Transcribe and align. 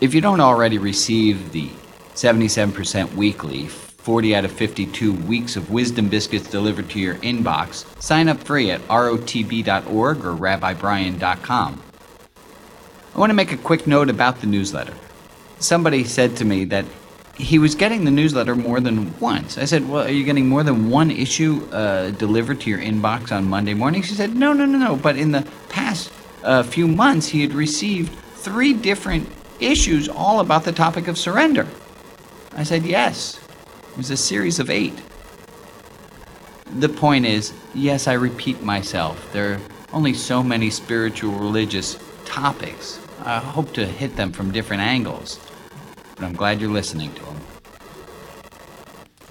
If 0.00 0.14
you 0.14 0.22
don't 0.22 0.40
already 0.40 0.78
receive 0.78 1.52
the 1.52 1.68
77% 2.14 3.14
weekly, 3.16 3.66
40 3.66 4.34
out 4.34 4.46
of 4.46 4.52
52 4.52 5.12
weeks 5.12 5.56
of 5.56 5.70
wisdom 5.70 6.08
biscuits 6.08 6.48
delivered 6.48 6.88
to 6.90 6.98
your 6.98 7.16
inbox, 7.16 7.84
sign 8.02 8.30
up 8.30 8.38
free 8.38 8.70
at 8.70 8.80
rotb.org 8.88 10.24
or 10.24 10.34
rabbibrian.com. 10.34 11.82
I 13.14 13.18
want 13.18 13.28
to 13.28 13.34
make 13.34 13.52
a 13.52 13.58
quick 13.58 13.86
note 13.86 14.08
about 14.08 14.40
the 14.40 14.46
newsletter. 14.46 14.94
Somebody 15.58 16.04
said 16.04 16.34
to 16.38 16.46
me 16.46 16.64
that 16.64 16.86
he 17.36 17.58
was 17.58 17.74
getting 17.74 18.06
the 18.06 18.10
newsletter 18.10 18.54
more 18.54 18.80
than 18.80 19.18
once. 19.18 19.58
I 19.58 19.66
said, 19.66 19.86
Well, 19.86 20.06
are 20.06 20.10
you 20.10 20.24
getting 20.24 20.48
more 20.48 20.62
than 20.62 20.88
one 20.88 21.10
issue 21.10 21.68
uh, 21.72 22.10
delivered 22.12 22.62
to 22.62 22.70
your 22.70 22.78
inbox 22.78 23.32
on 23.32 23.44
Monday 23.44 23.74
morning? 23.74 24.00
She 24.00 24.14
said, 24.14 24.34
No, 24.34 24.54
no, 24.54 24.64
no, 24.64 24.78
no. 24.78 24.96
But 24.96 25.16
in 25.16 25.32
the 25.32 25.46
past 25.68 26.10
uh, 26.42 26.62
few 26.62 26.88
months, 26.88 27.26
he 27.26 27.42
had 27.42 27.52
received 27.52 28.14
three 28.36 28.72
different 28.72 29.28
issues 29.60 30.08
all 30.08 30.40
about 30.40 30.64
the 30.64 30.72
topic 30.72 31.08
of 31.08 31.18
surrender. 31.18 31.66
I 32.52 32.64
said, 32.64 32.84
Yes. 32.84 33.40
It 33.90 33.96
was 33.96 34.10
a 34.10 34.16
series 34.16 34.60
of 34.60 34.70
eight. 34.70 34.94
The 36.76 36.88
point 36.88 37.26
is, 37.26 37.52
yes, 37.74 38.06
I 38.06 38.12
repeat 38.12 38.62
myself. 38.62 39.32
There 39.32 39.54
are 39.54 39.60
only 39.92 40.14
so 40.14 40.42
many 40.42 40.70
spiritual 40.70 41.32
religious 41.32 41.98
topics. 42.24 43.00
I 43.24 43.38
hope 43.38 43.72
to 43.74 43.84
hit 43.84 44.14
them 44.14 44.30
from 44.30 44.52
different 44.52 44.82
angles, 44.82 45.40
but 46.14 46.24
I'm 46.24 46.34
glad 46.34 46.60
you're 46.60 46.70
listening 46.70 47.12
to 47.14 47.24
them. 47.24 47.39